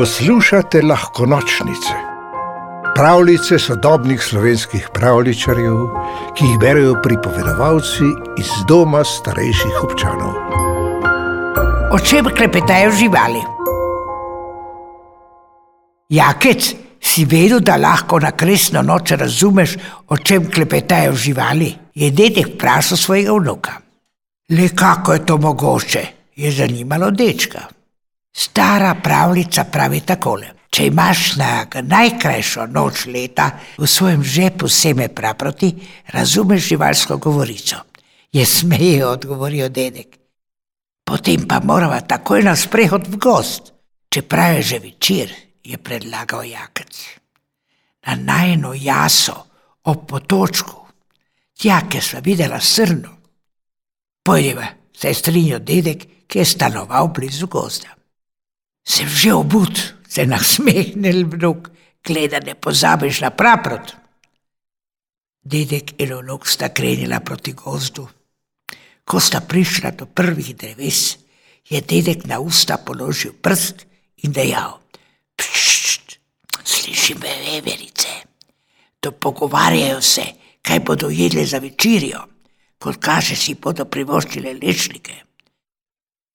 Poslušate 0.00 0.80
lahko 0.82 1.26
nočnice, 1.26 1.94
pravljice 2.96 3.58
sodobnih 3.58 4.22
slovenskih 4.22 4.86
pravličarjev, 4.94 5.74
ki 6.36 6.44
jih 6.44 6.58
berijo 6.60 6.94
pripovedovalci 7.02 8.06
iz 8.40 8.48
doma 8.68 9.02
starejših 9.04 9.82
občanov. 9.84 10.30
O 11.92 11.98
čem 11.98 12.30
klepetajo 12.36 12.94
živali? 12.96 13.42
Jakec, 16.08 16.70
si 17.00 17.24
vedel, 17.24 17.60
da 17.60 17.76
lahko 17.76 18.22
na 18.24 18.30
kresno 18.32 18.80
noč 18.82 19.12
razumeš, 19.20 19.74
o 20.08 20.16
čem 20.16 20.46
klepetajo 20.50 21.12
živali? 21.12 21.74
Je 21.94 22.08
dedek 22.10 22.54
vprašal 22.54 22.96
svojega 22.96 23.36
vnuka. 23.36 23.76
Le 24.48 24.68
kako 24.68 25.12
je 25.12 25.26
to 25.26 25.38
mogoče, 25.38 26.06
je 26.36 26.52
zanimalo 26.52 27.10
dečka. 27.10 27.79
Stara 28.32 28.94
pravljica 29.02 29.64
pravi 29.64 30.00
takole. 30.00 30.54
Če 30.70 30.86
imaš 30.86 31.34
na 31.36 31.66
najkrajšo 31.82 32.68
noč 32.70 33.06
leta 33.10 33.48
v 33.78 33.88
svojem 33.90 34.22
žepu 34.22 34.68
seme 34.70 35.08
praproti, 35.08 35.72
razumeš 36.14 36.68
živalsko 36.68 37.16
govorico. 37.18 37.76
Je 38.32 38.46
smeje, 38.46 39.06
odgovorijo 39.06 39.68
dedek. 39.68 40.16
Potem 41.04 41.48
pa 41.48 41.58
morava 41.60 42.00
takoj 42.00 42.44
na 42.46 42.54
sprehod 42.56 43.08
v 43.10 43.18
gost. 43.18 43.72
Če 44.10 44.22
pravi 44.22 44.62
že 44.62 44.78
večer, 44.78 45.34
je 45.64 45.78
predlagal 45.78 46.44
jakec. 46.44 46.94
Na 48.06 48.14
najno 48.14 48.72
jaso, 48.74 49.34
ob 49.84 50.06
potočku, 50.06 50.86
tja, 51.58 51.82
kjer 51.90 52.04
sva 52.04 52.20
videla 52.24 52.60
srno. 52.60 53.10
Pojdeva, 54.22 54.66
se 54.94 55.08
je 55.08 55.14
strinjal 55.14 55.60
dedek, 55.60 56.06
ki 56.26 56.38
je 56.38 56.44
stanoval 56.44 57.10
blizu 57.10 57.46
gozda. 57.46 57.99
Sem 58.84 59.08
že 59.08 59.34
obud, 59.34 59.74
se 60.08 60.26
nasmehnil 60.26 61.26
vnuk, 61.26 61.70
gleda 62.04 62.40
ne 62.40 62.54
pozabiš 62.54 63.20
na 63.20 63.30
praprot. 63.30 63.96
Dedek 65.44 65.94
in 66.00 66.14
vnuk 66.16 66.46
sta 66.46 66.68
krenila 66.68 67.20
proti 67.20 67.52
gozdu. 67.52 68.08
Ko 69.04 69.20
sta 69.20 69.40
prišla 69.40 69.90
do 69.96 70.06
prvih 70.06 70.54
dreves, 70.56 71.18
je 71.70 71.80
dedek 71.80 72.26
na 72.26 72.38
usta 72.38 72.78
položil 72.78 73.32
prst 73.32 73.86
in 74.22 74.32
dejal: 74.32 74.78
Pššt, 75.36 76.20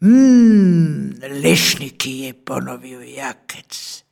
Mmm, 0.00 1.18
lešniki 1.42 2.10
je 2.18 2.34
ponovil 2.34 3.02
jakec. 3.02 4.04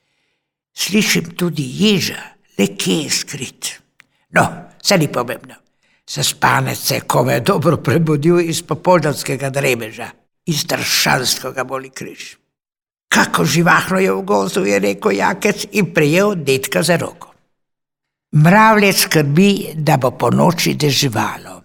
Slišim 0.74 1.30
tudi 1.38 1.62
ježa, 1.62 2.18
le 2.58 2.66
kje 2.76 2.96
je 3.02 3.10
skrit. 3.10 3.70
No, 4.34 4.46
se 4.82 4.98
ni 4.98 5.08
pomembno. 5.08 5.54
Zaspanec 6.10 6.78
se 6.78 7.00
kome 7.00 7.40
dobro 7.40 7.76
prebudil 7.76 8.40
iz 8.40 8.62
popoldanskega 8.62 9.50
dremeža, 9.50 10.10
iz 10.46 10.66
tršanskega 10.66 11.64
boli 11.64 11.90
križ. 11.90 12.34
Kako 13.08 13.44
živahno 13.44 13.98
je 13.98 14.12
v 14.12 14.22
gozdu, 14.22 14.64
je 14.64 14.78
rekel 14.78 15.12
jakec 15.12 15.66
in 15.72 15.94
prijel 15.94 16.34
detka 16.34 16.82
za 16.82 16.96
roko. 16.96 17.32
Mravljec 18.32 19.00
skrbi, 19.00 19.50
da 19.74 19.96
bo 19.96 20.10
po 20.10 20.30
noči 20.30 20.74
deževalo, 20.74 21.62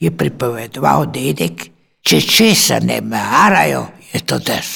je 0.00 0.10
pripovedoval 0.10 1.06
dedek, 1.12 1.71
če 2.02 2.20
česa 2.20 2.80
ne 2.82 3.00
marajo, 3.00 3.86
je 4.12 4.20
to 4.26 4.38
dež. 4.38 4.70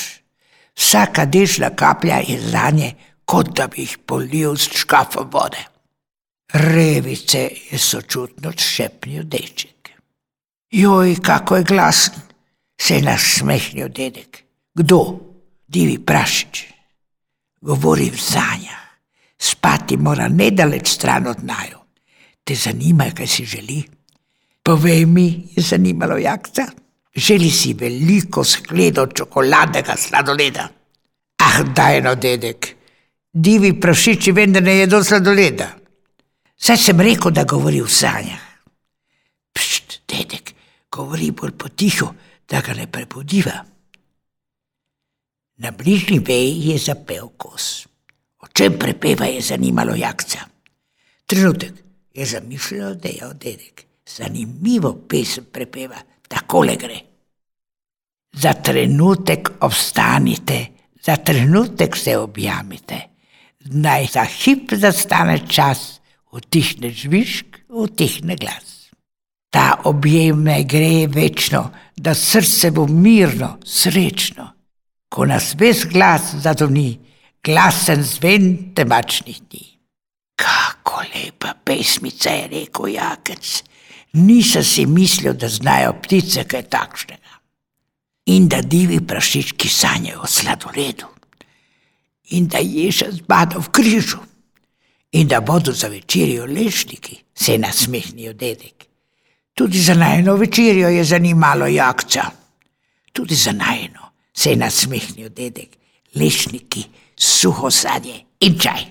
Vsaka 0.77 1.25
dežna 1.25 1.71
kaplja 1.77 2.21
je 2.27 2.41
za 2.41 2.71
nje, 2.71 2.93
kot 3.25 3.55
da 3.57 3.67
bi 3.69 3.83
jih 3.83 3.99
polil 4.07 4.57
s 4.57 4.71
škafom 4.83 5.31
vode. 5.33 5.63
Revice 6.53 7.49
je 7.71 7.79
sočutno 7.79 8.53
šepnil 8.53 9.25
deček. 9.25 9.91
Joj, 10.71 11.17
kako 11.23 11.57
je 11.57 11.65
glasen, 11.65 12.15
se 12.81 12.95
je 12.95 13.03
nasmehnil 13.03 13.89
dedek. 13.89 14.45
Kdo? 14.75 15.19
Divi 15.69 15.99
prašič. 15.99 16.65
Govori 17.61 18.11
v 18.11 18.21
sanjah, 18.21 18.83
spati 19.39 19.97
mora 19.97 20.29
nedaleč 20.29 20.89
stran 20.89 21.27
od 21.27 21.43
naju. 21.43 21.79
Te 22.45 22.55
zanima, 22.55 23.11
kaj 23.11 23.27
si 23.27 23.45
želi? 23.45 23.83
Povej 24.63 25.07
mi, 25.07 25.49
je 25.57 25.63
zanimalo 25.63 26.17
jakca. 26.17 26.67
Želi 27.17 27.51
si 27.51 27.75
veliko 27.75 28.45
skledo 28.45 29.07
čokoladnega 29.07 29.97
sladoleda. 29.97 30.69
Ah, 31.41 31.63
daj 31.63 32.01
no, 32.03 32.15
dedek, 32.15 32.69
divi 33.33 33.73
prašiči 33.81 34.33
vendar 34.33 34.63
ne 34.63 34.77
jedo 34.77 35.01
sladoleda. 35.05 35.71
Saj 36.57 36.77
sem 36.77 37.01
rekel, 37.01 37.33
da 37.33 37.45
govori 37.45 37.81
v 37.81 37.89
sanjah. 37.89 38.45
Pšt, 39.53 40.01
dedek, 40.09 40.53
govori 40.93 41.31
bolj 41.31 41.53
potiho, 41.57 42.13
da 42.49 42.61
ga 42.61 42.75
ne 42.77 42.87
prebudiva. 42.87 43.57
Na 45.57 45.71
bližnji 45.71 46.19
veji 46.19 46.71
je 46.71 46.79
zapel 46.79 47.29
kos. 47.37 47.87
O 48.45 48.49
čem 48.53 48.77
prepeva 48.79 49.25
je 49.27 49.41
zanimalo 49.41 49.95
jakca. 49.97 50.45
Trenutek 51.27 51.73
je 52.15 52.27
zamišljal, 52.27 52.95
da 52.95 53.09
je 53.09 53.33
dedek. 53.41 53.87
Zanimivo 54.07 54.93
pesem 55.09 55.45
prepeva, 55.53 55.97
takole 56.29 56.77
gre. 56.77 56.99
Za 58.37 58.53
trenutek 58.53 59.51
obstanite, 59.61 60.67
za 61.03 61.17
trenutek 61.17 61.97
se 61.97 62.17
objamite, 62.19 63.01
naj 63.65 64.07
za 64.13 64.25
hip 64.25 64.75
zastane 64.75 65.39
čas, 65.49 66.01
utihne 66.33 66.91
žvižg, 66.91 67.47
utihne 67.69 68.37
glas. 68.37 68.91
Ta 69.51 69.81
objem 69.85 70.45
naj 70.45 70.65
gre 70.65 71.07
večno, 71.07 71.71
da 71.97 72.15
srce 72.15 72.71
bo 72.71 72.87
mirno, 72.87 73.57
srečno 73.65 74.57
ko 75.17 75.25
nas 75.25 75.55
ves 75.59 75.87
glas 75.89 76.35
zadoni, 76.45 76.99
glasen 77.45 78.03
zven 78.05 78.75
temačnih 78.75 79.39
dni. 79.49 79.65
Kako 80.37 81.01
lepa 81.15 81.55
pesmica 81.65 82.31
je 82.31 82.49
rekel 82.53 82.89
Jakec, 82.89 83.63
nisem 84.17 84.65
si 84.65 84.87
mislil, 84.87 85.35
da 85.35 85.49
znajo 85.49 85.93
ptice 86.03 86.45
kaj 86.45 86.63
takšnega. 86.73 87.35
In 88.27 88.49
da 88.49 88.61
divi 88.63 88.99
prašički 89.07 89.69
sanjajo 89.69 90.25
o 90.25 90.27
sladoledu, 90.27 91.07
in 92.35 92.49
da 92.51 92.59
ješa 92.59 93.13
zbada 93.21 93.61
v 93.63 93.71
križu, 93.71 94.19
in 95.13 95.29
da 95.29 95.41
bodo 95.41 95.73
za 95.73 95.89
večerjo 95.89 96.47
lešniki, 96.47 97.21
se 97.35 97.53
je 97.53 97.59
nasmehnil 97.59 98.33
dedek. 98.35 98.87
Tudi 99.55 99.79
za 99.81 99.95
najno 99.95 100.35
večerjo 100.37 100.89
je 100.89 101.05
zanimalo 101.05 101.67
jakca, 101.67 102.31
tudi 103.13 103.35
za 103.35 103.53
najno 103.53 104.07
se 104.37 104.51
je 104.51 104.57
nasmehnil 104.57 105.29
dedek, 105.29 105.77
lešniki, 106.15 106.85
suho 107.17 107.71
sadje 107.71 108.19
in 108.41 108.59
čaj. 108.61 108.85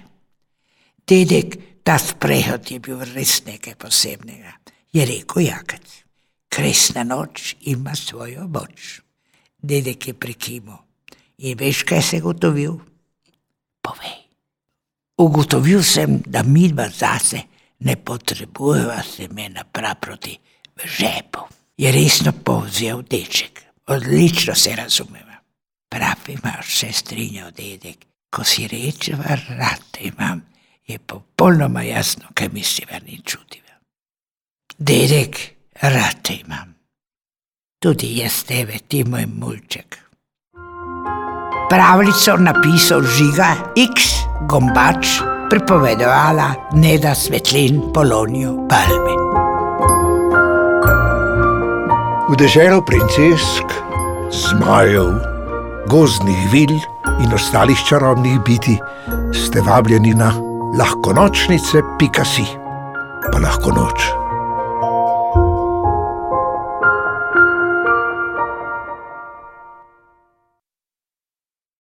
Dedek, 1.07 1.57
ta 1.83 1.99
sprehod 2.01 2.71
je 2.71 2.79
bil 2.79 3.03
res 3.13 3.43
nekaj 3.45 3.75
posebnega, 3.77 4.55
je 4.95 5.05
rekel 5.05 5.41
Jakec. 5.41 6.03
Kresna 6.49 7.03
noč 7.03 7.55
ima 7.61 7.95
svojo 7.95 8.47
moč. 8.47 9.01
Dedek 9.57 10.07
je 10.07 10.13
prekimal. 10.13 10.77
In 11.37 11.57
veš, 11.57 11.83
kaj 11.83 12.01
se 12.01 12.15
je 12.15 12.21
gotovil? 12.21 12.77
Povej. 13.83 14.15
Ugotovil 15.17 15.83
sem, 15.83 16.21
da 16.25 16.43
mi 16.43 16.69
dva 16.71 16.87
zase 16.89 17.41
ne 17.79 17.95
potrebujeva 17.95 19.01
semena 19.03 19.63
praproti 19.63 20.37
v 20.75 20.87
žepu. 20.87 21.43
Je 21.77 21.91
resno 21.91 22.31
povzel 22.31 23.03
deček. 23.03 23.63
Odlično 23.87 24.55
se 24.55 24.75
razumeva. 24.75 25.35
Prav 25.89 26.23
imaš, 26.27 26.79
se 26.79 26.91
strinjal 26.91 27.51
dedek, 27.51 28.05
ko 28.29 28.43
si 28.43 28.67
reče, 28.67 29.17
rad 29.59 29.99
imam, 29.99 30.41
je 30.87 30.99
popolnoma 30.99 31.83
jasno, 31.83 32.31
kaj 32.33 32.49
misliva 32.49 32.99
ni 33.05 33.21
čutiva. 33.23 33.64
Dedek, 34.77 35.55
rad 35.81 36.27
imam. 36.29 36.75
Tudi 37.79 38.17
jaz 38.19 38.43
tebe, 38.43 38.75
ti 38.87 39.03
moj 39.07 39.23
mulček. 39.25 39.99
Pravljico 41.69 42.35
napisal 42.37 43.01
žiga 43.01 43.55
X 43.79 44.25
Gombač, 44.49 45.21
pripovedovala 45.49 46.49
Neda 46.73 47.15
Svetlin 47.15 47.79
Polonijo 47.93 48.67
Palmi. 48.67 49.15
V 52.29 52.35
deželo 52.35 52.81
princesk, 52.83 53.71
zmajev 54.27 55.15
gozdnih 55.87 56.51
vil 56.51 56.75
in 57.23 57.31
ostalih 57.33 57.79
čarobnih 57.87 58.43
biti, 58.43 58.75
ste 59.31 59.63
vabljeni 59.63 60.13
na 60.13 60.33
lahko 60.75 61.13
nočnice, 61.13 61.79
pika 61.99 62.25
si, 62.25 62.43
pa 63.31 63.39
lahko 63.39 63.71
noč. 63.71 64.24